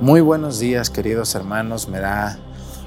[0.00, 1.88] Muy buenos días, queridos hermanos.
[1.88, 2.36] Me da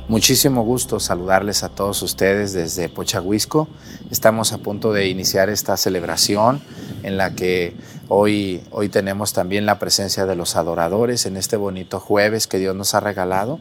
[0.09, 3.69] muchísimo gusto saludarles a todos ustedes desde Pochahuisco.
[4.11, 6.61] Estamos a punto de iniciar esta celebración
[7.03, 7.75] en la que
[8.07, 12.75] hoy, hoy tenemos también la presencia de los adoradores en este bonito jueves que Dios
[12.75, 13.59] nos ha regalado.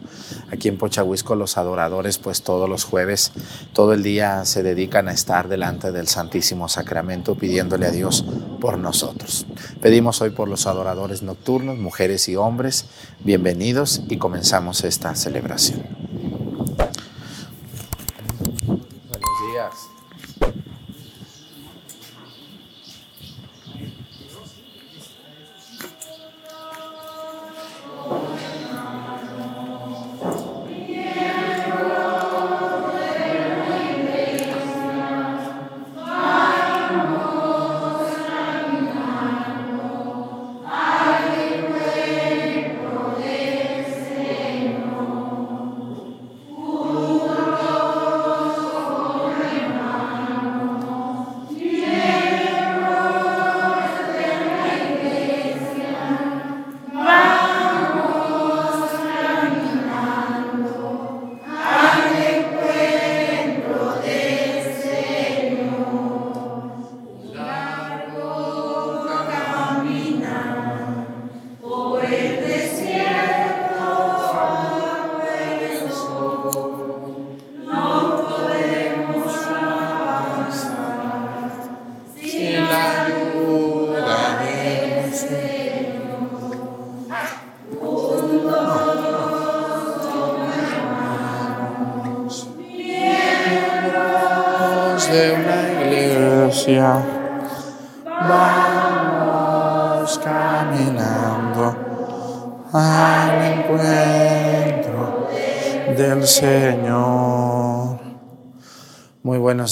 [0.51, 3.33] Aquí en Pochahuisco los adoradores pues todos los jueves,
[3.73, 8.25] todo el día se dedican a estar delante del Santísimo Sacramento pidiéndole a Dios
[8.61, 9.47] por nosotros.
[9.81, 12.87] Pedimos hoy por los adoradores nocturnos, mujeres y hombres,
[13.21, 15.85] bienvenidos y comenzamos esta celebración.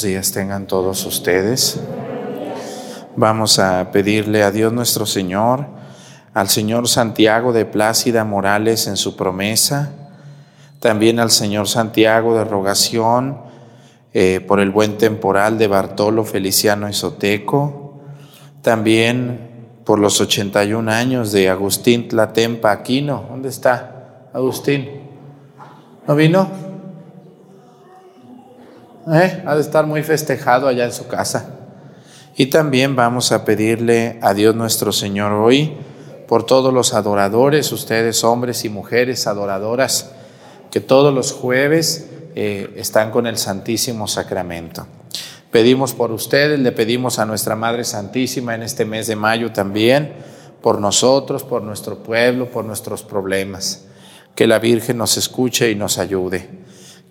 [0.02, 1.80] Días tengan todos ustedes.
[3.16, 5.66] Vamos a pedirle a Dios nuestro Señor,
[6.32, 9.92] al Señor Santiago de Plácida Morales en su promesa,
[10.80, 13.38] también al Señor Santiago de Rogación
[14.12, 18.00] eh, por el buen temporal de Bartolo Feliciano Isoteco,
[18.62, 19.50] también
[19.84, 23.26] por los 81 años de Agustín Tlatempa Aquino.
[23.28, 24.88] ¿Dónde está Agustín?
[26.06, 26.63] ¿No vino?
[29.12, 29.42] ¿Eh?
[29.46, 31.46] Ha de estar muy festejado allá en su casa.
[32.36, 35.76] Y también vamos a pedirle a Dios nuestro Señor hoy
[36.26, 40.10] por todos los adoradores, ustedes hombres y mujeres adoradoras,
[40.70, 44.86] que todos los jueves eh, están con el Santísimo Sacramento.
[45.52, 50.14] Pedimos por ustedes, le pedimos a nuestra Madre Santísima en este mes de mayo también,
[50.60, 53.84] por nosotros, por nuestro pueblo, por nuestros problemas.
[54.34, 56.63] Que la Virgen nos escuche y nos ayude.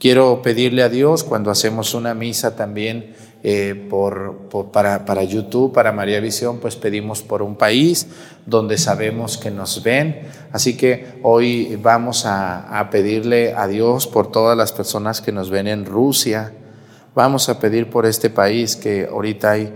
[0.04, 6.20] Quiero pedirle a Dios cuando hacemos una misa también eh, por, para YouTube, para María
[6.20, 8.08] Visión, pues pedimos por un país
[8.46, 10.24] donde sabemos que nos ven.
[10.52, 15.50] Así que hoy vamos a, a pedirle a Dios por todas las personas que nos
[15.50, 16.52] ven en Rusia.
[17.16, 19.74] Vamos a pedir por este país que ahorita hay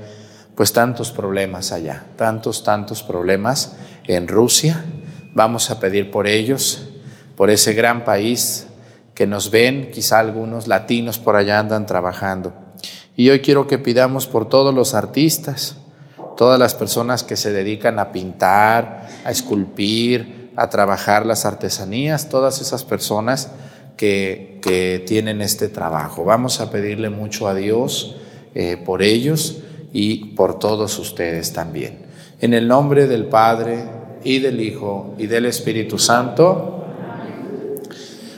[0.56, 3.78] pues tantos problemas allá, tantos, tantos problemas
[4.08, 4.84] en Rusia.
[5.34, 6.90] Vamos a pedir por ellos,
[7.38, 8.68] por ese gran país
[9.18, 12.54] que nos ven, quizá algunos latinos por allá andan trabajando.
[13.16, 15.78] Y hoy quiero que pidamos por todos los artistas,
[16.38, 22.62] todas las personas que se dedican a pintar, a esculpir, a trabajar las artesanías, todas
[22.62, 23.50] esas personas
[23.98, 26.24] que, que tienen este trabajo.
[26.24, 28.18] Vamos a pedirle mucho a Dios
[28.54, 29.64] eh, por ellos
[29.94, 32.06] y por todos ustedes también.
[32.40, 33.84] En el nombre del Padre
[34.24, 36.84] y del Hijo y del Espíritu Santo.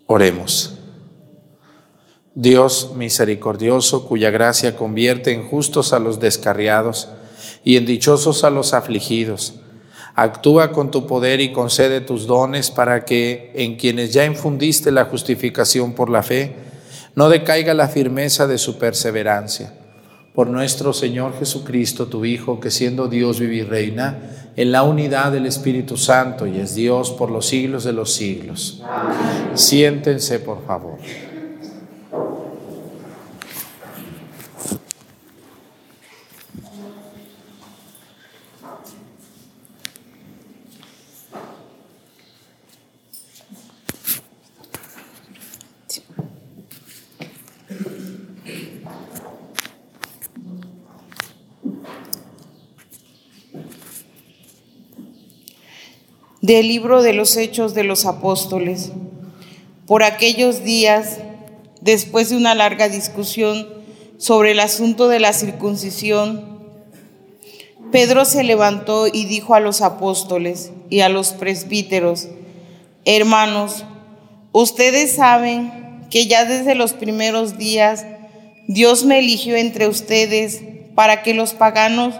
[0.06, 0.75] Oremos.
[2.35, 7.09] Dios misericordioso, cuya gracia convierte en justos a los descarriados
[7.65, 9.55] y en dichosos a los afligidos,
[10.15, 15.05] actúa con tu poder y concede tus dones para que en quienes ya infundiste la
[15.06, 16.56] justificación por la fe,
[17.15, 19.84] no decaiga la firmeza de su perseverancia.
[20.35, 24.19] Por nuestro Señor Jesucristo, tu Hijo, que siendo Dios vive y reina
[24.57, 28.83] en la unidad del Espíritu Santo y es Dios por los siglos de los siglos.
[29.55, 30.99] Siéntense, por favor.
[56.44, 58.93] Del libro de los Hechos de los Apóstoles.
[59.87, 61.17] Por aquellos días,
[61.81, 63.67] después de una larga discusión
[64.19, 66.44] sobre el asunto de la circuncisión,
[67.91, 72.29] Pedro se levantó y dijo a los apóstoles y a los presbíteros,
[73.06, 73.87] hermanos,
[74.52, 78.05] ustedes saben que ya desde los primeros días
[78.69, 80.61] Dios me eligió entre ustedes
[80.94, 82.14] para que los paganos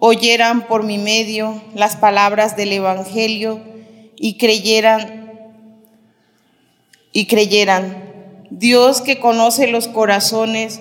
[0.00, 3.60] oyeran por mi medio las palabras del Evangelio
[4.16, 5.20] y creyeran
[7.12, 8.10] y creyeran.
[8.50, 10.80] Dios que conoce los corazones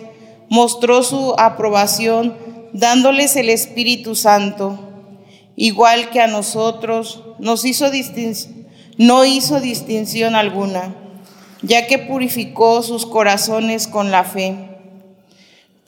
[0.49, 2.35] mostró su aprobación
[2.73, 4.79] dándoles el Espíritu Santo,
[5.55, 7.91] igual que a nosotros nos hizo
[8.97, 10.95] no hizo distinción alguna,
[11.61, 14.68] ya que purificó sus corazones con la fe.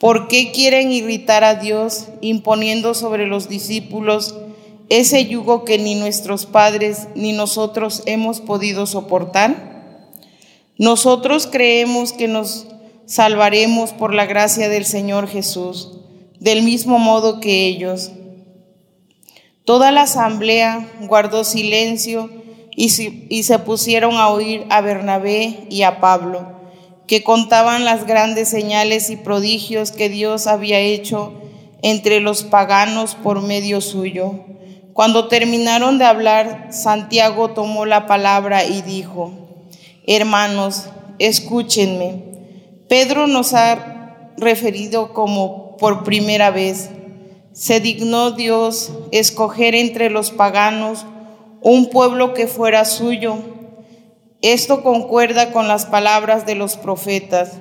[0.02, 4.34] ¿Por qué quieren irritar a Dios imponiendo sobre los discípulos
[4.88, 10.10] ese yugo que ni nuestros padres ni nosotros hemos podido soportar?
[10.76, 12.66] Nosotros creemos que nos
[13.06, 15.92] salvaremos por la gracia del Señor Jesús,
[16.40, 18.10] del mismo modo que ellos.
[19.64, 22.28] Toda la asamblea guardó silencio
[22.74, 26.61] y se, pusieron a oír a Bernabé y a Pablo
[27.12, 31.34] que contaban las grandes señales y prodigios que Dios había hecho
[31.82, 34.46] entre los paganos por medio suyo.
[34.94, 39.30] Cuando terminaron de hablar, Santiago tomó la palabra y dijo,
[40.06, 40.86] Hermanos,
[41.18, 42.24] escúchenme.
[42.88, 46.88] Pedro nos ha referido como por primera vez.
[47.52, 51.04] Se dignó Dios escoger entre los paganos
[51.60, 53.36] un pueblo que fuera suyo
[54.42, 57.52] esto concuerda con las palabras de los profetas,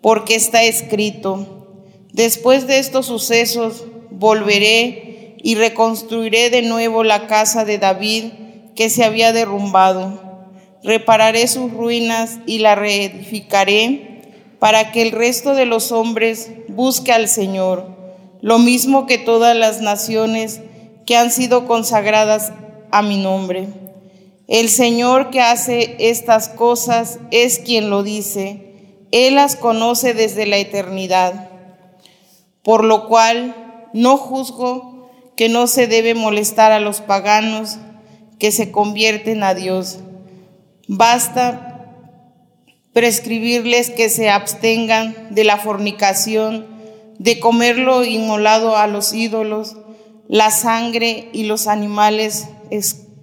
[0.00, 1.66] porque está escrito,
[2.12, 8.24] después de estos sucesos volveré y reconstruiré de nuevo la casa de David
[8.76, 10.22] que se había derrumbado.
[10.84, 14.22] Repararé sus ruinas y la reedificaré
[14.60, 17.88] para que el resto de los hombres busque al Señor,
[18.40, 20.60] lo mismo que todas las naciones
[21.04, 22.52] que han sido consagradas
[22.92, 23.85] a mi nombre.
[24.48, 28.62] El Señor que hace estas cosas es quien lo dice.
[29.10, 31.50] Él las conoce desde la eternidad.
[32.62, 37.78] Por lo cual no juzgo que no se debe molestar a los paganos
[38.38, 39.98] que se convierten a Dios.
[40.86, 41.76] Basta
[42.92, 46.66] prescribirles que se abstengan de la fornicación,
[47.18, 49.76] de comer lo inmolado a los ídolos,
[50.28, 52.48] la sangre y los animales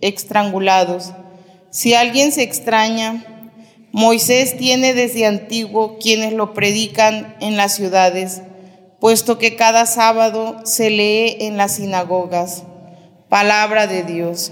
[0.08, 1.14] estrangulados.
[1.70, 3.26] Si alguien se extraña,
[3.92, 8.42] Moisés tiene desde antiguo quienes lo predican en las ciudades,
[9.00, 12.64] puesto que cada sábado se lee en las sinagogas.
[13.30, 14.52] Palabra de Dios.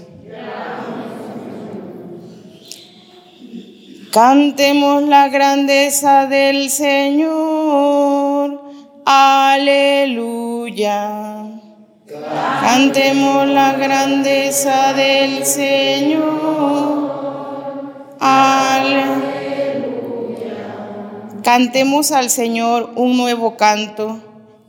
[4.12, 8.60] Cantemos la grandeza del Señor.
[9.06, 10.42] Aleluya.
[12.60, 17.12] Cantemos la grandeza del Señor.
[18.20, 19.12] Aleluya.
[21.42, 24.20] Cantemos al Señor un nuevo canto,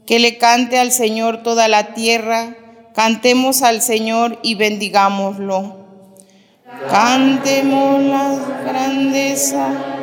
[0.05, 2.55] que le cante al Señor toda la tierra,
[2.95, 5.83] cantemos al Señor y bendigámoslo.
[6.89, 10.02] Cantemos la grandeza.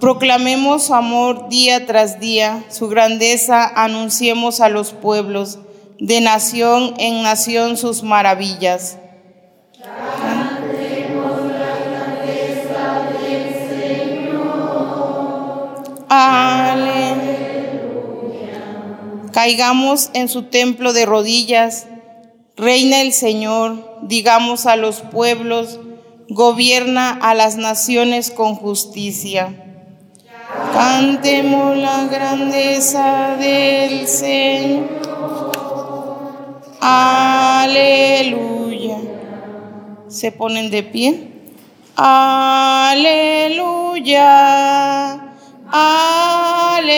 [0.00, 5.58] Proclamemos su amor día tras día, su grandeza anunciemos a los pueblos,
[5.98, 8.98] de nación en nación sus maravillas.
[16.08, 17.18] Aleluya.
[19.32, 21.86] Caigamos en su templo de rodillas.
[22.56, 25.80] Reina el Señor, digamos a los pueblos,
[26.28, 29.67] gobierna a las naciones con justicia.
[30.72, 34.98] Cantemos la grandeza del Señor.
[36.80, 38.98] Aleluya.
[40.08, 41.28] Se ponen de pie.
[41.96, 43.58] Aleluya.
[45.70, 46.88] Aleluya.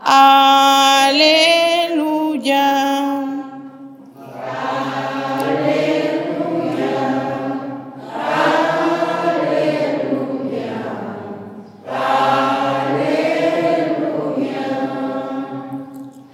[0.00, 1.46] Aleluya.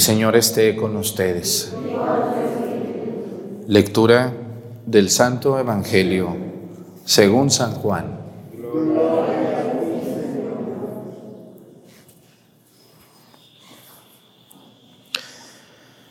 [0.00, 1.74] Señor esté con ustedes.
[3.66, 4.32] Lectura
[4.86, 6.34] del Santo Evangelio
[7.04, 8.18] según San Juan.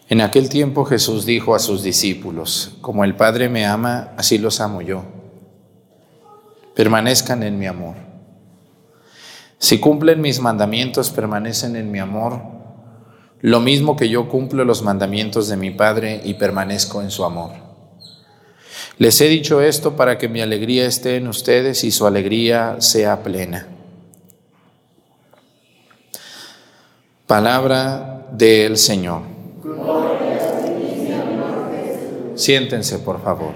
[0.08, 4.62] En aquel tiempo Jesús dijo a sus discípulos, como el Padre me ama, así los
[4.62, 5.02] amo yo.
[6.76, 7.96] Permanezcan en mi amor.
[9.58, 12.59] Si cumplen mis mandamientos, permanecen en mi amor
[13.42, 17.52] lo mismo que yo cumplo los mandamientos de mi Padre y permanezco en su amor.
[18.98, 23.24] Les he dicho esto para que mi alegría esté en ustedes y su alegría sea
[23.24, 23.68] plena.
[27.26, 29.22] Palabra del Señor.
[32.36, 33.54] Siéntense, por favor.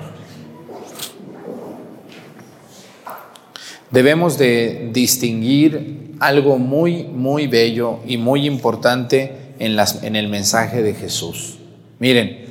[3.92, 11.58] Debemos de distinguir algo muy, muy bello y muy importante en, el mensaje de Jesús.
[12.00, 12.46] Miren,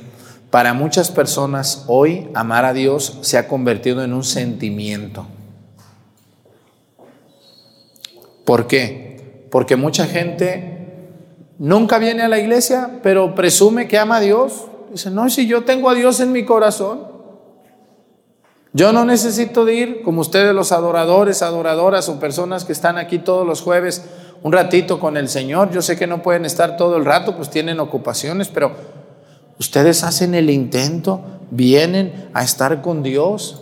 [0.49, 5.27] para muchas personas hoy amar a Dios se ha convertido en un sentimiento.
[8.45, 9.47] ¿Por qué?
[9.51, 10.87] Porque mucha gente
[11.59, 14.65] nunca viene a la iglesia, pero presume que ama a Dios.
[14.91, 17.13] Dice, no, si yo tengo a Dios en mi corazón,
[18.73, 23.19] yo no necesito de ir, como ustedes los adoradores, adoradoras o personas que están aquí
[23.19, 24.03] todos los jueves,
[24.43, 25.71] un ratito con el Señor.
[25.71, 28.73] Yo sé que no pueden estar todo el rato, pues tienen ocupaciones, pero
[29.57, 33.61] ustedes hacen el intento, vienen a estar con Dios.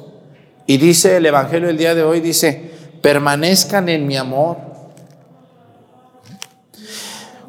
[0.65, 2.71] Y dice el Evangelio el día de hoy, dice,
[3.01, 4.57] permanezcan en mi amor.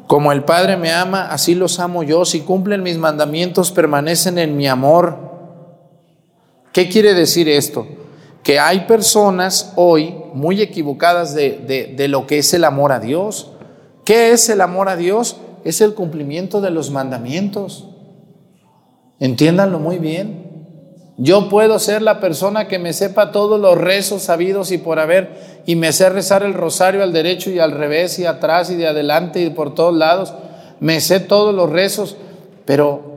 [0.05, 2.25] Como el Padre me ama, así los amo yo.
[2.25, 5.17] Si cumplen mis mandamientos, permanecen en mi amor.
[6.71, 7.87] ¿Qué quiere decir esto?
[8.43, 13.51] Que hay personas hoy muy equivocadas de, de, lo que es el amor a Dios.
[14.03, 15.37] ¿Qué es el amor a Dios?
[15.63, 17.87] Es el cumplimiento de los mandamientos.
[19.19, 20.43] Entiéndanlo muy bien.
[21.15, 25.61] Yo puedo ser la persona que me sepa todos los rezos sabidos y por haber,
[25.65, 28.87] y me sé rezar el rosario al derecho y al revés y atrás y de
[28.87, 30.33] adelante y por todos lados.
[30.81, 32.17] Me sé todos los rezos,
[32.65, 33.13] pero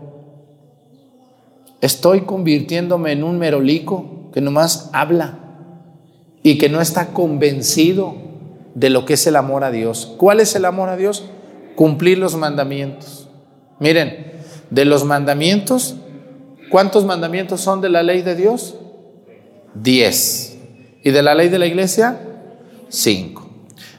[1.80, 5.38] estoy convirtiéndome en un merolico que nomás habla
[6.42, 8.16] y que no está convencido
[8.74, 10.12] de lo que es el amor a Dios.
[10.18, 11.24] ¿Cuál es el amor a Dios?
[11.74, 13.30] Cumplir los mandamientos.
[13.80, 14.34] Miren,
[14.68, 15.96] de los mandamientos,
[16.70, 18.74] ¿cuántos mandamientos son de la ley de Dios?
[19.72, 20.58] Diez.
[21.02, 22.20] ¿Y de la ley de la iglesia?
[22.90, 23.48] Cinco.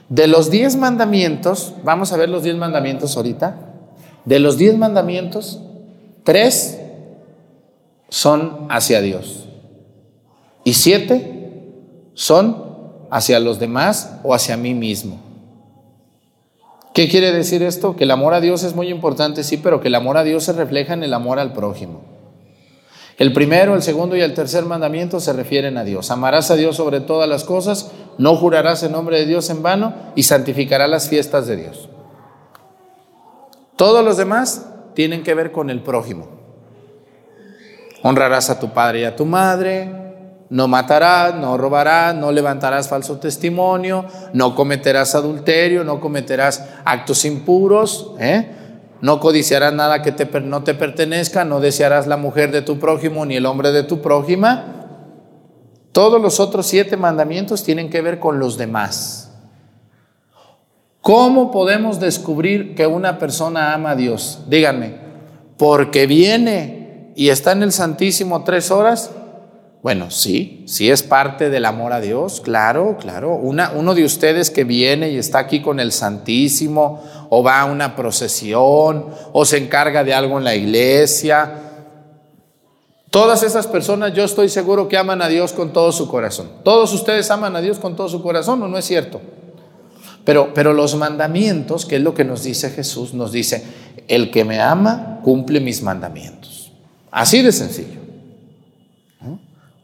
[0.08, 3.58] De los diez mandamientos, vamos a ver los diez mandamientos ahorita.
[4.24, 5.60] De los diez mandamientos,
[6.22, 6.78] tres
[8.08, 9.47] son hacia Dios
[10.68, 12.62] y siete son
[13.10, 15.18] hacia los demás o hacia mí mismo.
[16.92, 17.96] ¿Qué quiere decir esto?
[17.96, 20.44] Que el amor a Dios es muy importante, sí, pero que el amor a Dios
[20.44, 22.02] se refleja en el amor al prójimo.
[23.16, 26.10] El primero, el segundo y el tercer mandamiento se refieren a Dios.
[26.10, 29.94] Amarás a Dios sobre todas las cosas, no jurarás en nombre de Dios en vano
[30.16, 31.88] y santificarás las fiestas de Dios.
[33.76, 36.28] Todos los demás tienen que ver con el prójimo.
[38.02, 40.07] Honrarás a tu padre y a tu madre,
[40.50, 48.12] no matarás, no robarás, no levantarás falso testimonio, no cometerás adulterio, no cometerás actos impuros,
[48.18, 48.50] ¿eh?
[49.00, 53.26] no codiciarás nada que te, no te pertenezca, no desearás la mujer de tu prójimo
[53.26, 54.74] ni el hombre de tu prójima.
[55.92, 59.32] Todos los otros siete mandamientos tienen que ver con los demás.
[61.02, 64.44] ¿Cómo podemos descubrir que una persona ama a Dios?
[64.48, 64.96] Díganme,
[65.56, 69.10] porque viene y está en el Santísimo tres horas
[69.80, 73.34] bueno, sí, sí es parte del amor a Dios, claro, claro.
[73.36, 77.64] Una, uno de ustedes que viene y está aquí con el Santísimo, o va a
[77.66, 81.52] una procesión, o se encarga de algo en la iglesia.
[83.10, 86.50] Todas esas personas yo estoy seguro que aman a Dios con todo su corazón.
[86.64, 89.20] Todos ustedes aman a Dios con todo su corazón, ¿o no es cierto?
[90.24, 93.64] Pero, pero los mandamientos, que es lo que nos dice Jesús, nos dice,
[94.08, 96.72] el que me ama cumple mis mandamientos.
[97.12, 98.07] Así de sencillo.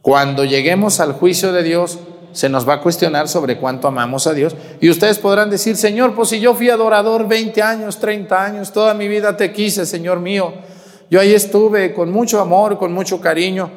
[0.04, 1.99] Cuando lleguemos al juicio de Dios,
[2.32, 4.54] se nos va a cuestionar sobre cuánto amamos a Dios.
[4.78, 8.92] Y ustedes podrán decir, Señor, pues si yo fui adorador 20 años, 30 años, toda
[8.92, 10.52] mi vida te quise, Señor mío.
[11.11, 13.70] Yo ahí estuve con mucho amor, con mucho cariño.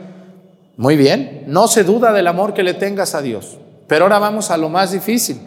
[0.76, 3.58] Muy bien, no se duda del amor que le tengas a Dios.
[3.88, 5.40] Pero ahora vamos a lo más difícil.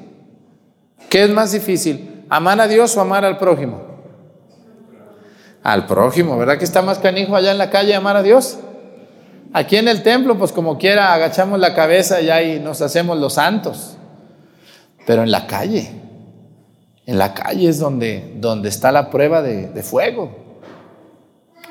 [1.10, 2.25] ¿Qué es más difícil?
[2.30, 3.82] ¿Amar a Dios o amar al prójimo?
[5.62, 8.60] Al prójimo, ¿verdad que está más canijo allá en la calle amar a Dios?
[9.52, 13.35] Aquí en el templo, pues como quiera, agachamos la cabeza y ahí nos hacemos los
[13.35, 13.97] santos.
[15.07, 15.90] Pero en la calle,
[17.07, 20.30] en la calle es donde, donde está la prueba de, de fuego.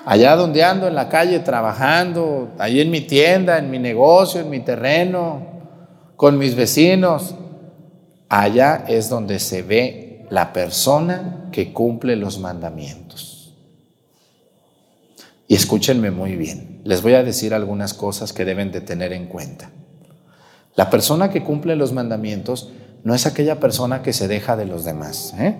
[0.05, 4.49] Allá donde ando en la calle trabajando, ahí en mi tienda, en mi negocio, en
[4.49, 5.45] mi terreno,
[6.15, 7.35] con mis vecinos,
[8.27, 13.53] allá es donde se ve la persona que cumple los mandamientos.
[15.47, 19.27] Y escúchenme muy bien, les voy a decir algunas cosas que deben de tener en
[19.27, 19.69] cuenta.
[20.75, 22.71] La persona que cumple los mandamientos
[23.03, 25.33] no es aquella persona que se deja de los demás.
[25.37, 25.57] ¿eh?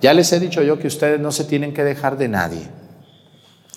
[0.00, 2.62] Ya les he dicho yo que ustedes no se tienen que dejar de nadie.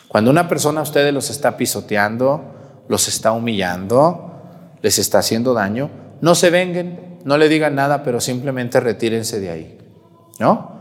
[0.07, 4.31] Cuando una persona a ustedes los está pisoteando, los está humillando,
[4.81, 5.89] les está haciendo daño,
[6.21, 9.77] no se venguen, no le digan nada, pero simplemente retírense de ahí.
[10.39, 10.75] ¿No?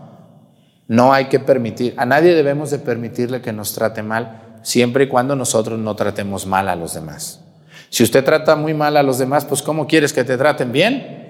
[0.86, 5.08] No hay que permitir, a nadie debemos de permitirle que nos trate mal, siempre y
[5.08, 7.40] cuando nosotros no tratemos mal a los demás.
[7.90, 11.22] Si usted trata muy mal a los demás, pues ¿cómo quieres que te traten bien?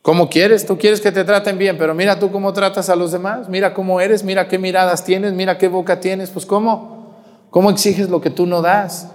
[0.00, 0.64] ¿Cómo quieres?
[0.64, 3.74] Tú quieres que te traten bien, pero mira tú cómo tratas a los demás, mira
[3.74, 7.14] cómo eres, mira qué miradas tienes, mira qué boca tienes, pues ¿cómo?
[7.50, 9.10] ¿Cómo exiges lo que tú no das?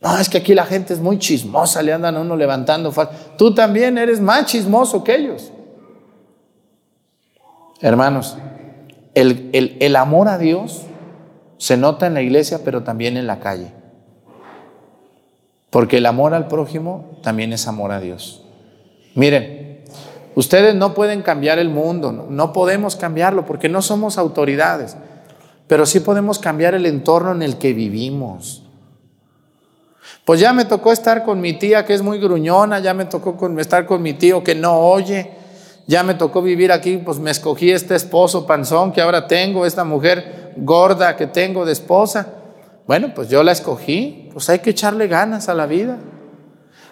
[0.00, 2.92] No, es que aquí la gente es muy chismosa, le andan a uno levantando.
[3.36, 5.52] Tú también eres más chismoso que ellos.
[7.80, 8.36] Hermanos,
[9.14, 10.82] el, el, el amor a Dios
[11.62, 13.70] se nota en la iglesia, pero también en la calle.
[15.70, 18.42] Porque el amor al prójimo también es amor a Dios.
[19.14, 19.84] Miren,
[20.34, 24.96] ustedes no pueden cambiar el mundo, no, podemos cambiarlo porque no somos autoridades,
[25.68, 28.64] pero sí podemos cambiar el entorno en el que vivimos.
[30.24, 33.38] Pues ya me tocó estar con mi tía que es muy gruñona, ya me tocó
[33.60, 35.30] estar con mi tío que no oye,
[35.92, 39.84] ya me tocó vivir aquí, pues me escogí este esposo panzón que ahora tengo, esta
[39.84, 42.28] mujer gorda que tengo de esposa.
[42.86, 45.98] Bueno, pues yo la escogí, pues hay que echarle ganas a la vida.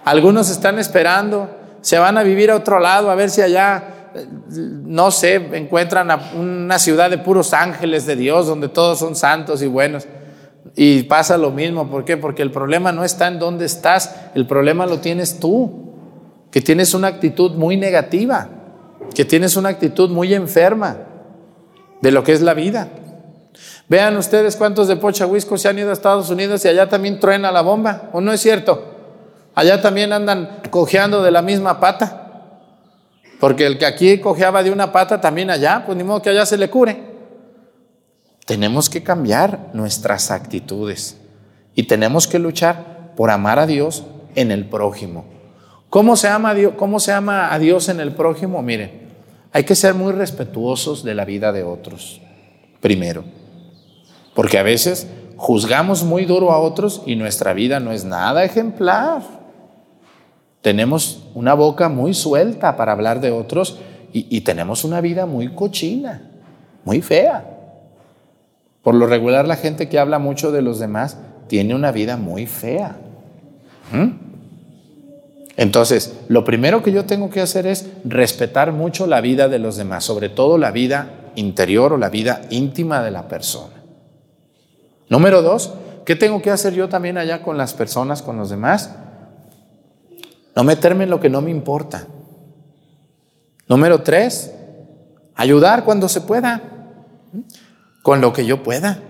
[0.04, 1.48] Algunos están esperando,
[1.80, 4.10] se van a vivir a otro lado, a ver si allá,
[4.52, 9.66] no sé, encuentran una ciudad de puros ángeles de Dios, donde todos son santos y
[9.66, 10.06] buenos.
[10.76, 12.18] Y pasa lo mismo, ¿por qué?
[12.18, 15.94] Porque el problema no está en dónde estás, el problema lo tienes tú,
[16.50, 18.59] que tienes una actitud muy negativa,
[19.14, 20.96] que tienes una actitud muy enferma
[22.00, 22.88] de lo que es la vida.
[23.88, 27.50] Vean ustedes cuántos de Pochahuisco se han ido a Estados Unidos y allá también truena
[27.50, 28.84] la bomba, ¿o no es cierto?
[29.54, 32.20] Allá también andan cojeando de la misma pata.
[33.40, 36.46] Porque el que aquí cojeaba de una pata, también allá, pues ni modo que allá
[36.46, 37.10] se le cure.
[38.46, 41.16] Tenemos que cambiar nuestras actitudes
[41.74, 45.39] y tenemos que luchar por amar a Dios en el prójimo.
[45.90, 48.62] ¿Cómo se ama a Dios, cómo se a Dios en el prójimo?
[48.62, 48.92] Miren,
[49.52, 52.20] hay que ser muy respetuosos de la vida de otros,
[52.80, 53.24] primero.
[54.34, 59.22] Porque a veces juzgamos muy duro a otros y nuestra vida no es nada ejemplar.
[60.62, 63.78] Tenemos una boca muy suelta para hablar de otros
[64.12, 66.30] y, y tenemos una vida muy cochina,
[66.84, 67.44] muy fea.
[68.82, 72.46] Por lo regular la gente que habla mucho de los demás tiene una vida muy
[72.46, 72.96] fea.
[73.92, 74.29] ¿Mm?
[75.56, 79.76] Entonces, lo primero que yo tengo que hacer es respetar mucho la vida de los
[79.76, 83.74] demás, sobre todo la vida interior o la vida íntima de la persona.
[85.08, 85.74] Número dos,
[86.06, 88.94] ¿qué tengo que hacer yo también allá con las personas, con los demás?
[90.54, 92.06] No meterme en lo que no me importa.
[93.68, 94.52] Número tres,
[95.34, 96.60] ayudar cuando se pueda,
[98.02, 99.00] con lo que yo pueda.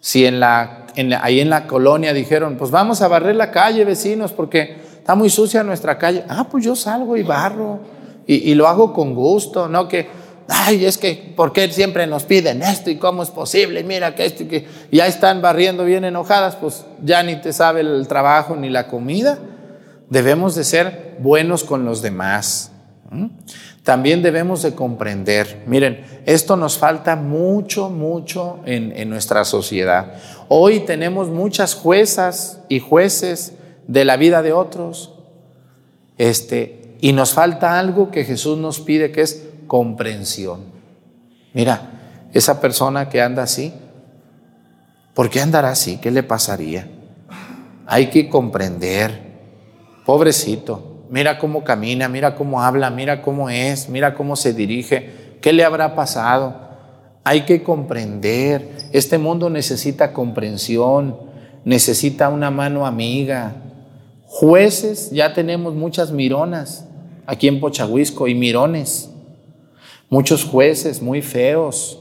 [0.00, 3.84] Si en la, en ahí en la colonia dijeron, pues vamos a barrer la calle,
[3.84, 6.24] vecinos, porque está muy sucia nuestra calle.
[6.28, 7.80] Ah, pues yo salgo y barro
[8.26, 10.06] y, lo hago con gusto, no que,
[10.46, 13.82] ay, es que, ¿por qué siempre nos piden esto y cómo es posible?
[13.82, 17.80] Mira que esto y que ya están barriendo bien enojadas, pues ya ni te sabe
[17.80, 19.38] el trabajo ni la comida.
[20.10, 22.70] Debemos de ser buenos con los demás.
[23.82, 30.12] También debemos de comprender, miren, esto nos falta mucho, mucho en, en, nuestra sociedad.
[30.46, 33.54] Hoy tenemos muchas juezas y jueces
[33.90, 35.14] de la vida de otros,
[36.16, 40.60] este, y nos falta algo que Jesús nos pide, que es comprensión.
[41.54, 43.74] Mira, esa persona que anda así,
[45.12, 45.96] ¿por qué andará así?
[45.96, 46.86] ¿Qué le pasaría?
[47.84, 49.22] Hay que comprender,
[50.06, 55.52] pobrecito, mira cómo camina, mira cómo habla, mira cómo es, mira cómo se dirige, ¿qué
[55.52, 56.54] le habrá pasado?
[57.24, 61.16] Hay que comprender, este mundo necesita comprensión,
[61.64, 63.56] necesita una mano amiga.
[64.32, 66.86] Jueces, ya tenemos muchas mironas
[67.26, 69.10] aquí en Pochahuisco y mirones,
[70.08, 72.00] muchos jueces muy feos,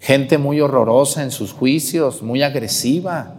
[0.00, 3.34] gente muy horrorosa en sus juicios, muy agresiva.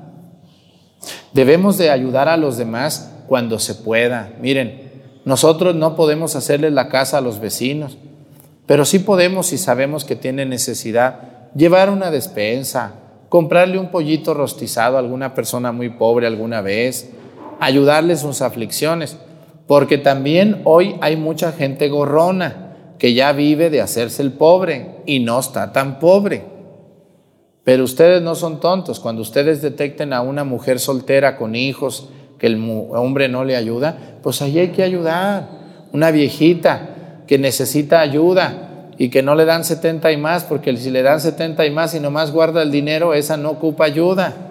[1.33, 4.31] Debemos de ayudar a los demás cuando se pueda.
[4.39, 4.91] Miren,
[5.25, 7.97] nosotros no podemos hacerles la casa a los vecinos,
[8.67, 12.93] pero sí podemos, si sabemos que tienen necesidad, llevar una despensa,
[13.27, 17.09] comprarle un pollito rostizado a alguna persona muy pobre alguna vez,
[17.59, 19.17] ayudarles sus aflicciones,
[19.67, 25.19] porque también hoy hay mucha gente gorrona que ya vive de hacerse el pobre y
[25.19, 26.43] no está tan pobre.
[27.63, 28.99] Pero ustedes no son tontos.
[28.99, 32.55] Cuando ustedes detecten a una mujer soltera con hijos que el
[32.93, 35.47] hombre no le ayuda, pues ahí hay que ayudar.
[35.91, 40.89] Una viejita que necesita ayuda y que no le dan 70 y más, porque si
[40.89, 44.48] le dan 70 y más y nomás guarda el dinero, esa no ocupa ayuda.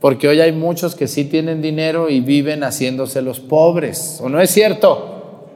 [0.00, 4.18] Porque hoy hay muchos que sí tienen dinero y viven haciéndose los pobres.
[4.22, 5.46] ¿O no es cierto?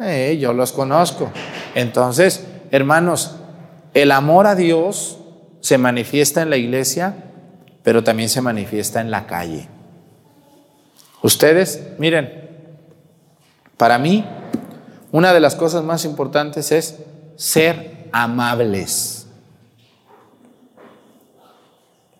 [0.00, 1.30] Eh, yo los conozco.
[1.74, 3.36] Entonces, hermanos,
[3.94, 5.18] el amor a Dios
[5.60, 7.14] se manifiesta en la iglesia,
[7.82, 9.66] pero también se manifiesta en la calle.
[11.22, 12.48] Ustedes, miren,
[13.76, 14.24] para mí,
[15.10, 16.98] una de las cosas más importantes es
[17.36, 19.26] ser amables.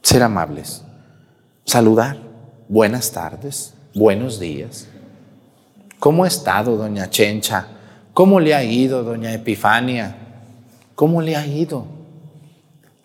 [0.02, 0.82] Ser amables.
[1.68, 2.16] Saludar.
[2.66, 3.74] Buenas tardes.
[3.94, 4.88] Buenos días.
[5.98, 7.66] ¿Cómo ha estado doña Chencha?
[8.14, 10.16] ¿Cómo le ha ido doña Epifania?
[10.94, 11.84] ¿Cómo le ha ido?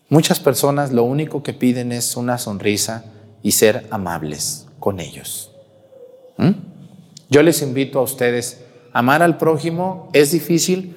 [0.08, 3.04] Muchas personas lo único que piden es una sonrisa
[3.41, 5.52] y ser amables con ellos.
[6.38, 6.52] ¿Mm?
[7.30, 10.95] Yo les invito a ustedes, amar al prójimo es difícil,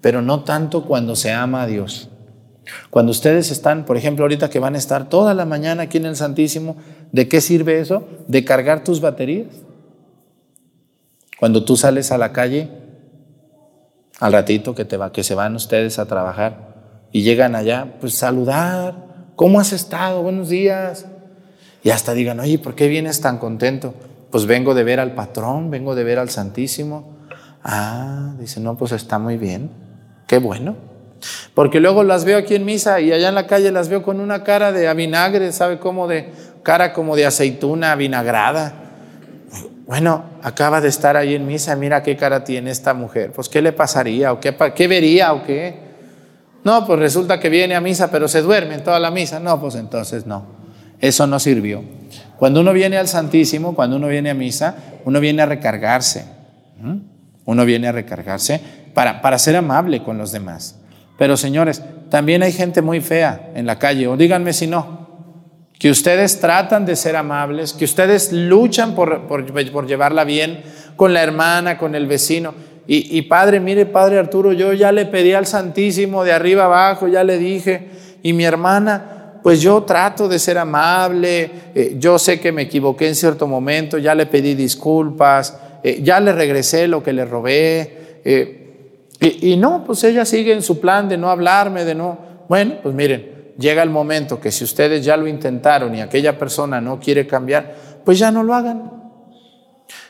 [0.00, 2.08] pero no tanto cuando se ama a Dios.
[2.90, 6.06] Cuando ustedes están, por ejemplo, ahorita que van a estar toda la mañana aquí en
[6.06, 6.76] el Santísimo,
[7.12, 8.06] ¿de qué sirve eso?
[8.28, 9.48] De cargar tus baterías.
[11.38, 12.70] Cuando tú sales a la calle,
[14.18, 18.94] al ratito que, se van ustedes a trabajar y llegan allá, pues saludar,
[19.36, 20.22] ¿cómo has estado?
[20.22, 21.06] Buenos días.
[21.82, 23.94] Y hasta digan, oye, ¿por qué vienes tan contento?
[24.30, 27.16] Pues vengo de ver al patrón, vengo de ver al Santísimo.
[27.62, 29.70] Ah, dice, no, pues está muy bien,
[30.26, 30.95] qué bueno.
[31.54, 34.20] Porque luego las veo aquí en misa y allá en la calle las veo con
[34.20, 36.06] una cara de vinagre, ¿sabe cómo?
[36.06, 36.30] De
[36.62, 38.72] cara como de aceituna vinagrada.
[39.86, 43.32] Bueno, acaba de estar ahí en misa, mira qué cara tiene esta mujer.
[43.32, 44.32] Pues, ¿qué le pasaría?
[44.32, 45.32] ¿O qué, qué vería?
[45.32, 45.86] ¿O qué?
[46.64, 49.38] No, pues resulta que viene a misa, pero se duerme en toda la misa.
[49.38, 50.44] No, pues entonces no.
[50.98, 51.84] Eso no sirvió.
[52.36, 54.74] Cuando uno viene al Santísimo, cuando uno viene a misa,
[55.04, 56.24] uno viene a recargarse.
[57.44, 58.60] Uno viene a recargarse
[58.92, 60.75] para, para ser amable con los demás.
[61.18, 65.06] Pero señores, también hay gente muy fea en la calle, o díganme si no
[65.78, 70.62] que ustedes tratan de ser amables, que ustedes luchan por, por, llevarla bien
[70.96, 72.54] con la hermana, con el vecino.
[72.86, 77.08] Y, y, padre, mire, padre Arturo, yo ya le pedí al Santísimo de arriba abajo,
[77.08, 77.88] ya le dije,
[78.22, 83.08] y mi hermana, pues yo trato de ser amable, eh, yo sé que me equivoqué
[83.08, 88.20] en cierto momento, ya le pedí disculpas, eh, ya le regresé lo que le robé.
[88.24, 88.65] Eh,
[89.20, 92.18] Y, no, pues ella sigue en su plan de no hablarme, de no...
[92.48, 96.80] Bueno, pues miren, llega el momento que si ustedes ya lo intentaron y aquella persona
[96.80, 97.74] no quiere cambiar,
[98.04, 98.92] pues ya no lo hagan.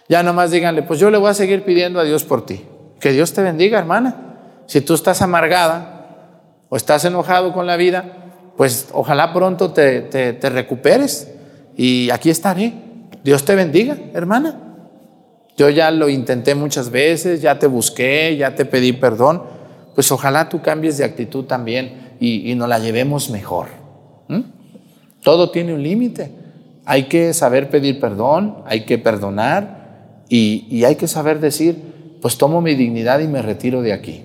[0.08, 2.64] Ya nomás díganle, pues yo le voy a seguir pidiendo a Dios por ti.
[3.00, 4.62] Que Dios te bendiga, hermana.
[4.66, 6.32] Si tú estás amargada
[6.68, 8.04] o estás enojado con la vida,
[8.56, 11.30] pues ojalá pronto te, te, te recuperes
[11.76, 12.72] y aquí estaré.
[13.22, 14.65] Dios te bendiga, hermana.
[15.56, 19.42] Yo ya lo intenté muchas veces, ya te busqué, ya te pedí perdón.
[19.94, 23.68] Pues ojalá tú cambies de actitud también y, y nos la llevemos mejor.
[25.22, 26.30] Todo tiene un límite.
[26.84, 31.76] Hay que saber pedir perdón, hay que perdonar y, y, hay que saber decir,
[32.22, 34.22] pues tomo mi dignidad y me retiro de aquí.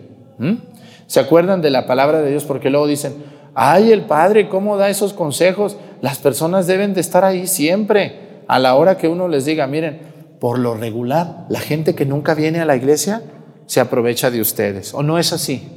[1.07, 2.43] ¿Se acuerdan de la palabra de Dios?
[2.43, 3.15] Porque luego dicen,
[3.55, 5.75] ay, el Padre, ¿cómo da esos consejos?
[6.01, 10.10] Las personas deben de estar ahí siempre, a la hora que uno les diga, miren,
[10.41, 13.21] por lo regular, la gente que nunca viene a la iglesia
[13.67, 14.91] se aprovecha de ustedes.
[14.95, 15.69] ¿O no es así?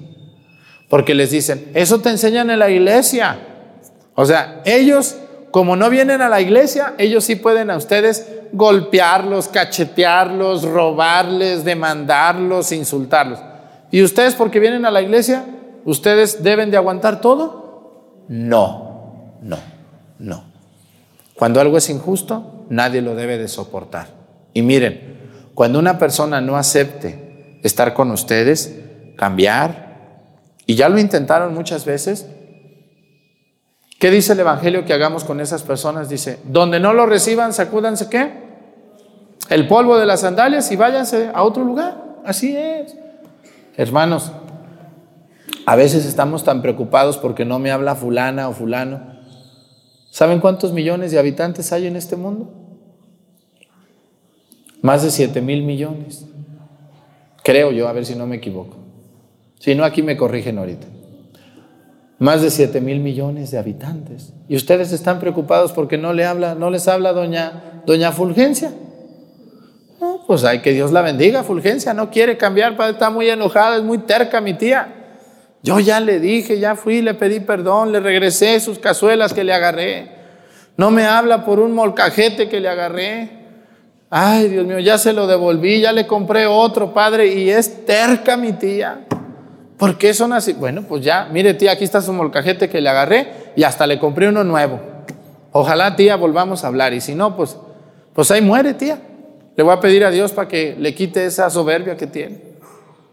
[0.88, 3.36] Porque les dicen, eso te enseñan en la iglesia.
[4.14, 5.16] O sea, ellos,
[5.50, 12.72] como no vienen a la iglesia, ellos sí pueden a ustedes golpearlos, cachetearlos, robarles, demandarlos,
[12.72, 13.40] insultarlos.
[13.90, 15.44] ¿Y ustedes porque vienen a la iglesia,
[15.84, 18.24] ustedes deben de aguantar todo?
[18.28, 19.58] No, no,
[20.18, 20.42] no.
[21.34, 24.23] Cuando algo es injusto, nadie lo debe de soportar.
[24.54, 28.74] Y miren, cuando una persona no acepte estar con ustedes,
[29.16, 29.84] cambiar,
[30.66, 32.26] y ya lo intentaron muchas veces,
[33.98, 36.08] ¿qué dice el Evangelio que hagamos con esas personas?
[36.08, 38.44] Dice, donde no lo reciban, sacúdanse qué?
[39.50, 42.02] El polvo de las sandalias y váyanse a otro lugar.
[42.24, 42.96] Así es.
[43.76, 44.32] Hermanos,
[45.66, 49.14] a veces estamos tan preocupados porque no me habla fulana o fulano.
[50.10, 52.63] ¿Saben cuántos millones de habitantes hay en este mundo?
[54.84, 56.26] Más de 7 mil millones.
[57.42, 58.76] Creo yo, a ver si no me equivoco.
[59.58, 60.86] Si no, aquí me corrigen ahorita.
[62.18, 64.34] Más de 7 mil millones de habitantes.
[64.46, 68.74] Y ustedes están preocupados porque no, le habla, no les habla doña, doña Fulgencia.
[70.02, 71.94] No, pues hay que Dios la bendiga, Fulgencia.
[71.94, 75.16] No quiere cambiar, está muy enojada, es muy terca mi tía.
[75.62, 79.54] Yo ya le dije, ya fui, le pedí perdón, le regresé sus cazuelas que le
[79.54, 80.10] agarré.
[80.76, 83.43] No me habla por un molcajete que le agarré.
[84.16, 88.36] Ay, Dios mío, ya se lo devolví, ya le compré otro, padre, y es terca
[88.36, 89.06] mi tía.
[89.76, 90.52] ¿Por qué son así?
[90.52, 93.98] Bueno, pues ya, mire tía, aquí está su molcajete que le agarré y hasta le
[93.98, 94.78] compré uno nuevo.
[95.50, 97.56] Ojalá tía volvamos a hablar y si no, pues,
[98.12, 99.00] pues ahí muere tía.
[99.56, 102.40] Le voy a pedir a Dios para que le quite esa soberbia que tiene.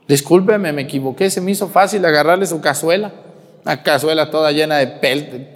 [0.08, 3.12] Discúlpeme, me equivoqué, se me hizo fácil agarrarle su cazuela.
[3.64, 5.48] Una cazuela toda llena de pel,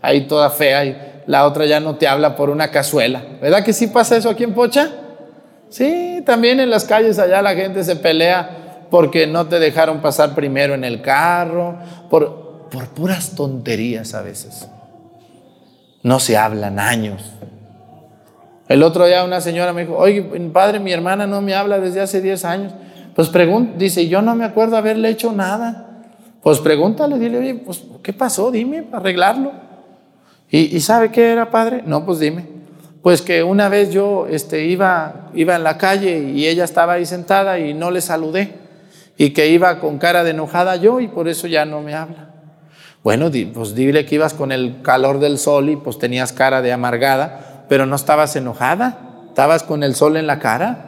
[0.00, 0.84] ahí toda fea.
[0.84, 3.22] Y la otra ya no te habla por una cazuela.
[3.40, 4.90] ¿Verdad que sí pasa eso aquí en Pocha?
[5.68, 10.34] Sí, también en las calles allá la gente se pelea porque no te dejaron pasar
[10.34, 11.76] primero en el carro,
[12.08, 14.68] por, por puras tonterías a veces.
[16.02, 17.22] No se hablan años.
[18.68, 22.00] El otro día una señora me dijo, oye, padre, mi hermana no me habla desde
[22.00, 22.72] hace 10 años.
[23.14, 25.87] Pues pregunta, dice, yo no me acuerdo haberle hecho nada.
[26.42, 28.50] Pues pregúntale, dile, oye, pues, ¿qué pasó?
[28.50, 29.52] Dime, para arreglarlo.
[30.50, 31.82] ¿Y, ¿Y, sabe qué era, padre?
[31.84, 32.58] No, pues dime.
[33.02, 37.06] Pues que una vez yo este, iba, iba en la calle y ella estaba ahí
[37.06, 38.54] sentada y no le saludé.
[39.16, 42.28] Y que iba con cara de enojada yo y por eso ya no me habla.
[43.02, 46.72] Bueno, pues dile que ibas con el calor del sol y pues tenías cara de
[46.72, 50.84] amargada, pero no estabas enojada, estabas con el sol en la cara.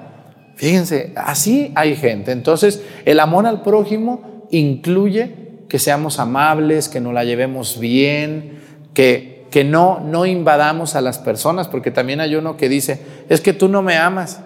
[0.57, 2.33] Fíjense, así hay gente.
[2.33, 8.61] Entonces, el amor al prójimo incluye que seamos amables, que nos la llevemos bien,
[8.95, 13.41] que que no, no invadamos a las personas, porque también hay uno que dice, es
[13.41, 14.41] que tú no me amas.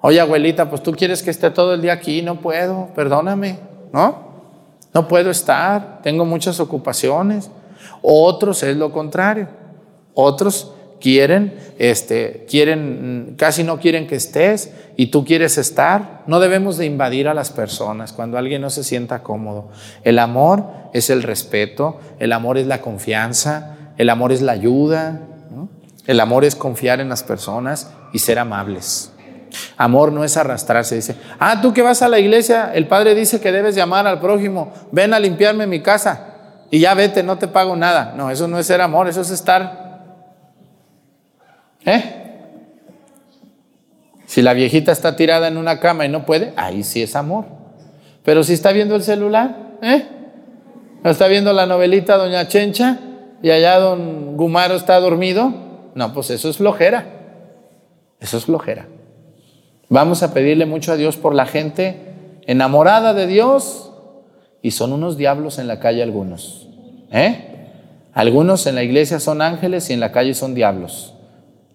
[0.00, 3.58] Oye, abuelita, pues tú quieres que esté todo el día aquí, no puedo, perdóname,
[3.92, 4.34] ¿no?
[4.92, 7.50] No puedo estar, tengo muchas ocupaciones.
[8.02, 9.48] Otros es lo contrario.
[10.14, 10.72] Otros
[11.04, 16.22] quieren, este, quieren, casi no quieren que estés y tú quieres estar.
[16.26, 19.68] No debemos de invadir a las personas cuando alguien no se sienta cómodo.
[20.02, 20.64] El amor
[20.94, 25.20] es el respeto, el amor es la confianza, el amor es la ayuda,
[26.06, 29.12] el amor es confiar en las personas y ser amables.
[29.76, 33.42] Amor no es arrastrarse, dice, ah, tú que vas a la iglesia, el Padre dice
[33.42, 36.28] que debes llamar al prójimo, ven a limpiarme mi casa
[36.70, 38.14] y ya vete, no te pago nada.
[38.16, 39.83] No, eso no es ser amor, eso es estar...
[41.86, 42.02] ¿Eh?
[44.26, 47.44] Si la viejita está tirada en una cama y no puede, ahí sí es amor.
[48.24, 50.06] Pero si está viendo el celular, ¿eh?
[51.02, 52.98] ¿No está viendo la novelita Doña Chencha?
[53.44, 55.52] y allá don Gumaro está dormido,
[55.94, 57.04] no, pues eso es flojera.
[58.18, 58.88] Eso es flojera.
[59.90, 63.92] Vamos a pedirle mucho a Dios por la gente enamorada de Dios
[64.62, 66.70] y son unos diablos en la calle algunos.
[67.12, 67.68] ¿eh?
[68.14, 71.12] Algunos en la iglesia son ángeles y en la calle son diablos.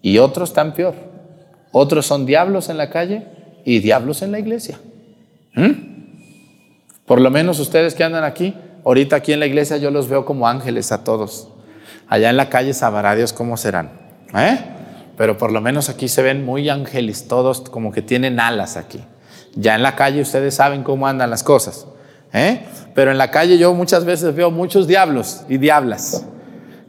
[0.02, 0.94] Y otros están peor.
[1.72, 3.26] Otros son diablos en la calle
[3.64, 4.80] y diablos en la iglesia.
[5.54, 5.90] ¿Mm?
[7.06, 10.24] Por lo menos ustedes que andan aquí, ahorita aquí en la iglesia yo los veo
[10.24, 11.48] como ángeles a todos.
[12.08, 13.90] Allá en la calle sabrá Dios cómo serán.
[14.34, 14.58] ¿eh?
[15.16, 19.00] Pero por lo menos aquí se ven muy ángeles, todos como que tienen alas aquí.
[19.54, 21.86] Ya en la calle ustedes saben cómo andan las cosas.
[22.32, 22.62] ¿eh?
[22.94, 26.24] Pero en la calle yo muchas veces veo muchos diablos y diablas.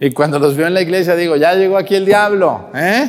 [0.04, 2.72] Y cuando los veo en la iglesia digo, ya llegó aquí el diablo.
[2.74, 3.08] ¿eh?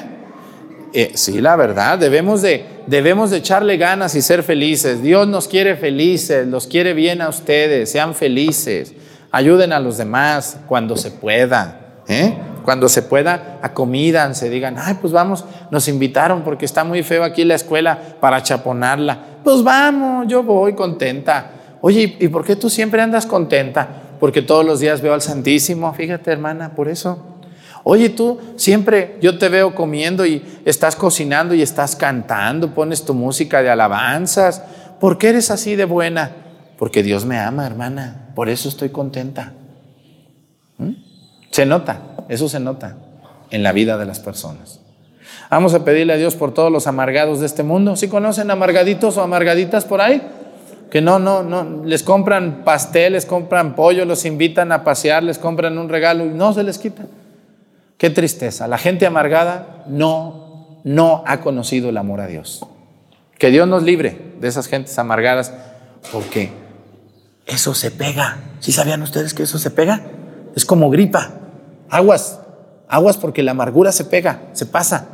[0.92, 5.00] Eh, sí, la verdad, debemos de, debemos de echarle ganas y ser felices.
[5.00, 8.92] Dios nos quiere felices, los quiere bien a ustedes, sean felices.
[9.30, 12.02] Ayuden a los demás cuando se pueda.
[12.08, 12.36] ¿eh?
[12.62, 17.42] Cuando se pueda, acomidan, digan, ay, pues vamos, nos invitaron porque está muy feo aquí
[17.44, 19.18] la escuela para chaponarla.
[19.42, 21.52] Pues vamos, yo voy contenta.
[21.80, 24.01] Oye, ¿y por qué tú siempre andas contenta?
[24.22, 27.40] Porque todos los días veo al Santísimo, fíjate hermana, por eso.
[27.82, 33.14] Oye, tú siempre yo te veo comiendo y estás cocinando y estás cantando, pones tu
[33.14, 34.62] música de alabanzas.
[35.00, 36.30] ¿Por qué eres así de buena?
[36.78, 38.28] Porque Dios me ama, hermana.
[38.36, 39.54] Por eso estoy contenta.
[40.78, 40.92] ¿Mm?
[41.50, 42.98] Se nota, eso se nota
[43.50, 44.78] en la vida de las personas.
[45.50, 47.96] Vamos a pedirle a Dios por todos los amargados de este mundo.
[47.96, 50.22] ¿Sí conocen amargaditos o amargaditas por ahí?
[50.92, 55.38] Que no, no, no, les compran pastel, les compran pollo, los invitan a pasear, les
[55.38, 57.04] compran un regalo y no se les quita.
[57.96, 58.68] Qué tristeza.
[58.68, 62.66] La gente amargada no, no ha conocido el amor a Dios.
[63.38, 65.54] Que Dios nos libre de esas gentes amargadas,
[66.12, 66.50] porque
[67.46, 68.40] eso se pega.
[68.60, 70.02] ¿Sí sabían ustedes que eso se pega?
[70.54, 71.30] Es como gripa.
[71.88, 72.38] Aguas,
[72.86, 75.08] aguas porque la amargura se pega, se pasa.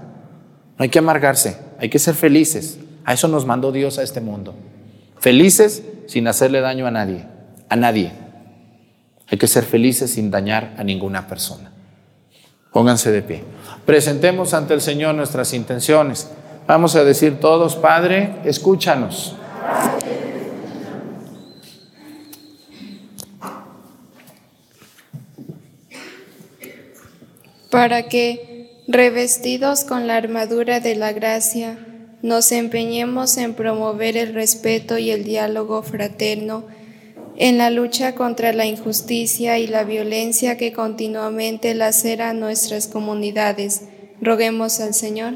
[0.77, 2.81] No hay que amargarse, hay que ser felices.
[3.05, 4.57] A eso nos mandó Dios a este mundo.
[5.21, 7.27] Felices sin hacerle daño a nadie,
[7.69, 8.13] a nadie.
[9.29, 11.71] Hay que ser felices sin dañar a ninguna persona.
[12.73, 13.45] Pónganse de pie.
[13.85, 16.31] Presentemos ante el Señor nuestras intenciones.
[16.67, 19.35] Vamos a decir todos, Padre, escúchanos.
[27.71, 31.79] Para que, revestidos con la armadura de la gracia,
[32.23, 36.65] nos empeñemos en promover el respeto y el diálogo fraterno
[37.37, 43.83] en la lucha contra la injusticia y la violencia que continuamente lacera nuestras comunidades.
[44.21, 45.35] Roguemos al Señor.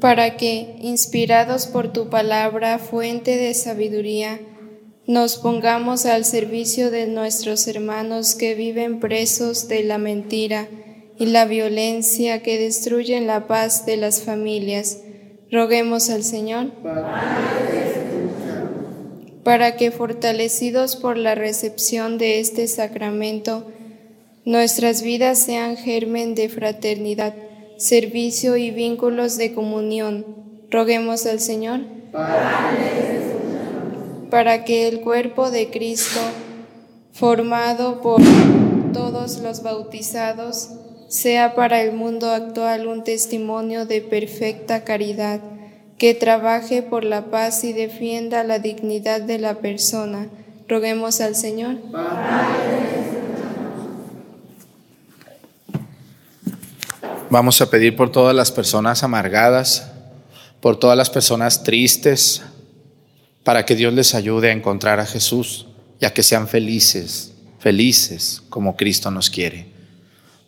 [0.00, 4.40] Para que, inspirados por tu palabra, fuente de sabiduría,
[5.06, 10.66] nos pongamos al servicio de nuestros hermanos que viven presos de la mentira
[11.18, 14.98] y la violencia que destruyen la paz de las familias.
[15.50, 16.72] Roguemos al Señor
[19.44, 23.66] para que, fortalecidos por la recepción de este sacramento,
[24.44, 27.34] nuestras vidas sean germen de fraternidad,
[27.76, 30.26] servicio y vínculos de comunión.
[30.70, 31.80] Roguemos al Señor
[34.30, 36.20] para que el cuerpo de Cristo,
[37.12, 38.20] formado por
[38.92, 40.70] todos los bautizados,
[41.14, 45.40] sea para el mundo actual un testimonio de perfecta caridad
[45.96, 50.26] que trabaje por la paz y defienda la dignidad de la persona.
[50.68, 51.76] Roguemos al Señor.
[57.30, 59.92] Vamos a pedir por todas las personas amargadas,
[60.60, 62.42] por todas las personas tristes,
[63.44, 65.68] para que Dios les ayude a encontrar a Jesús
[66.00, 69.73] y a que sean felices, felices como Cristo nos quiere.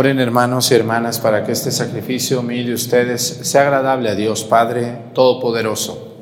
[0.00, 4.44] Oren hermanos y hermanas para que este sacrificio mío de ustedes sea agradable a Dios
[4.44, 6.20] Padre Todopoderoso.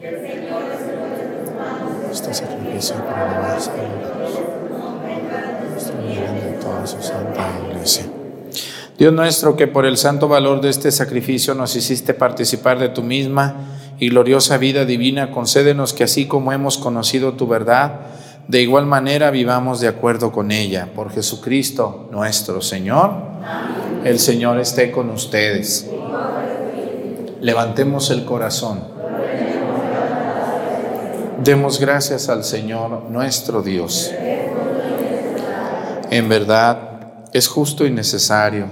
[2.10, 3.66] Este sacrificio para de
[6.58, 6.84] toda.
[8.96, 13.02] Dios nuestro, que por el santo valor de este sacrificio nos hiciste participar de tu
[13.02, 13.56] misma
[13.98, 18.06] y gloriosa vida divina, concédenos que así como hemos conocido tu verdad,
[18.48, 20.88] de igual manera vivamos de acuerdo con ella.
[20.94, 23.12] Por Jesucristo nuestro Señor.
[24.04, 25.90] El Señor esté con ustedes.
[27.40, 28.84] Levantemos el corazón.
[31.42, 34.12] Demos gracias al Señor nuestro Dios.
[36.10, 38.66] En verdad, es justo y necesario.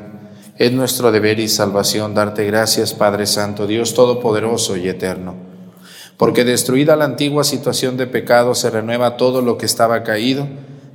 [0.57, 5.54] Es nuestro deber y salvación darte gracias, Padre Santo, Dios Todopoderoso y Eterno
[6.17, 10.47] porque destruida la antigua situación de pecado se renueva todo lo que estaba caído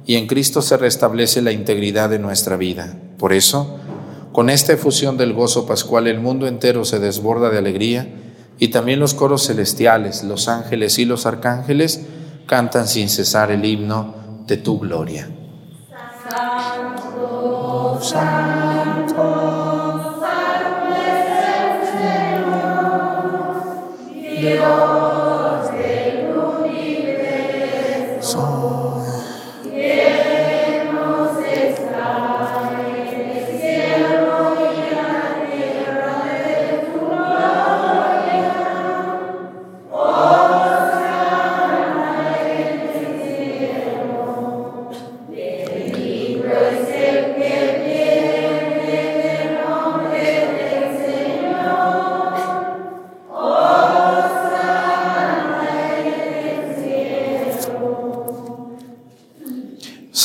[0.05, 2.95] y en Cristo se restablece la integridad de nuestra vida.
[3.17, 3.77] Por eso,
[4.31, 8.07] con esta efusión del gozo pascual el mundo entero se desborda de alegría
[8.57, 12.05] y también los coros celestiales, los ángeles y los arcángeles
[12.45, 14.15] cantan sin cesar el himno
[14.47, 15.29] de tu gloria.
[16.29, 19.15] Santo, santo,
[20.19, 21.85] santo es el
[22.41, 23.15] Señor,
[24.39, 25.08] Dios.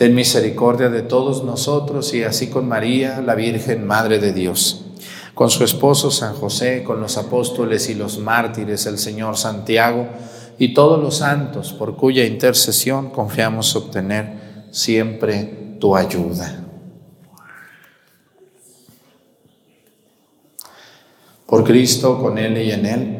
[0.00, 4.86] Ten misericordia de todos nosotros y así con María, la Virgen Madre de Dios,
[5.34, 10.08] con su esposo San José, con los apóstoles y los mártires, el Señor Santiago
[10.58, 16.64] y todos los santos, por cuya intercesión confiamos obtener siempre tu ayuda.
[21.44, 23.19] Por Cristo, con Él y en Él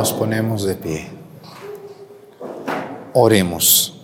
[0.00, 1.10] Nos ponemos de pie.
[3.12, 4.00] Oremos.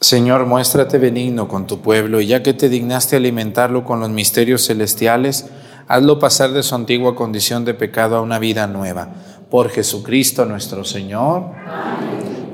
[0.00, 4.66] Señor, muéstrate benigno con tu pueblo y ya que te dignaste alimentarlo con los misterios
[4.66, 5.44] celestiales,
[5.88, 9.10] hazlo pasar de su antigua condición de pecado a una vida nueva.
[9.50, 11.50] Por Jesucristo nuestro Señor.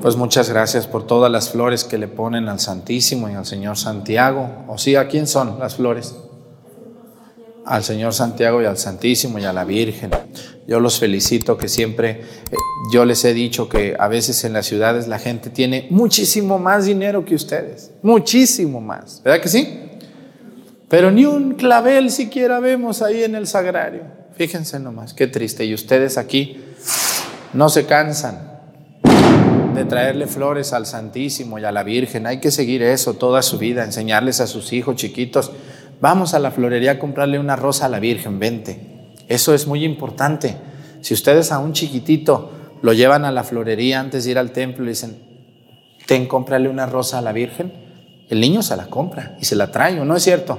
[0.01, 3.77] Pues muchas gracias por todas las flores que le ponen al Santísimo y al Señor
[3.77, 4.65] Santiago.
[4.67, 6.15] O sí, ¿a quién son las flores?
[7.65, 10.11] Al Señor Santiago y al Santísimo y a la Virgen.
[10.67, 12.55] Yo los felicito que siempre, eh,
[12.93, 16.85] yo les he dicho que a veces en las ciudades la gente tiene muchísimo más
[16.85, 19.79] dinero que ustedes, muchísimo más, ¿verdad que sí?
[20.91, 24.01] Pero ni un clavel siquiera vemos ahí en el sagrario.
[24.35, 25.63] Fíjense nomás, qué triste.
[25.63, 26.61] Y ustedes aquí
[27.53, 28.59] no se cansan
[29.73, 32.27] de traerle flores al Santísimo y a la Virgen.
[32.27, 35.51] Hay que seguir eso toda su vida, enseñarles a sus hijos chiquitos.
[36.01, 39.13] Vamos a la florería a comprarle una rosa a la Virgen, vente.
[39.27, 40.57] Eso es muy importante.
[41.01, 44.83] Si ustedes a un chiquitito lo llevan a la florería antes de ir al templo
[44.85, 45.19] y dicen,
[46.07, 47.71] ten, cómprale una rosa a la Virgen,
[48.29, 50.57] el niño se la compra y se la trae, ¿o no es cierto?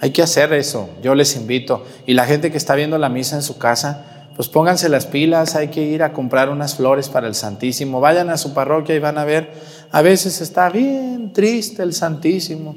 [0.00, 1.86] Hay que hacer eso, yo les invito.
[2.04, 5.54] Y la gente que está viendo la misa en su casa, pues pónganse las pilas,
[5.54, 8.00] hay que ir a comprar unas flores para el Santísimo.
[8.00, 9.52] Vayan a su parroquia y van a ver,
[9.90, 12.76] a veces está bien triste el Santísimo.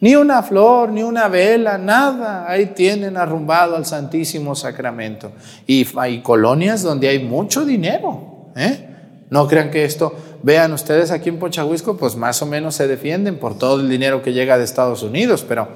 [0.00, 2.48] Ni una flor, ni una vela, nada.
[2.48, 5.32] Ahí tienen arrumbado al Santísimo Sacramento.
[5.66, 8.50] Y hay colonias donde hay mucho dinero.
[8.54, 8.86] ¿eh?
[9.30, 13.38] No crean que esto, vean ustedes aquí en Pochahuisco, pues más o menos se defienden
[13.38, 15.68] por todo el dinero que llega de Estados Unidos, pero,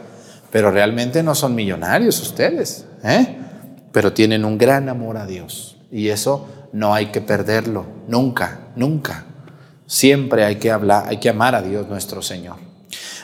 [0.51, 2.87] pero realmente no son millonarios ustedes.
[3.03, 3.37] ¿eh?
[3.91, 5.79] Pero tienen un gran amor a Dios.
[5.91, 9.25] Y eso no hay que perderlo, nunca, nunca.
[9.87, 12.72] Siempre hay que hablar, hay que amar a Dios nuestro Señor.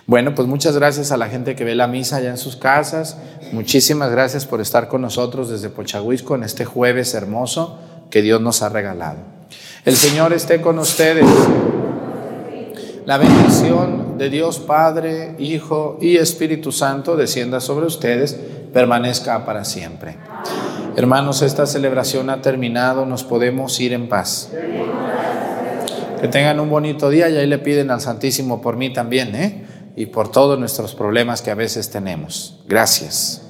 [0.08, 3.18] Bueno, pues muchas gracias a la gente que ve la misa allá en sus casas.
[3.52, 7.78] Muchísimas gracias por estar con nosotros desde Pochahuisco en este jueves hermoso
[8.08, 9.18] que Dios nos ha regalado.
[9.84, 11.26] El Señor esté con ustedes.
[13.04, 18.34] La bendición de Dios Padre, Hijo y Espíritu Santo descienda sobre ustedes,
[18.72, 20.16] permanezca para siempre.
[20.96, 24.50] Hermanos, esta celebración ha terminado, nos podemos ir en paz.
[26.18, 29.67] Que tengan un bonito día y ahí le piden al Santísimo por mí también, ¿eh?
[29.98, 32.62] y por todos nuestros problemas que a veces tenemos.
[32.68, 33.42] Gracias.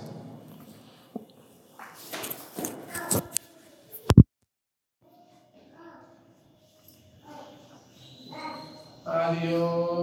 [9.05, 9.99] Adiós.